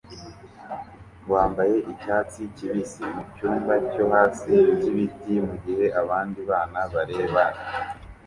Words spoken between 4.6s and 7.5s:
cyibiti mugihe abandi bana bareba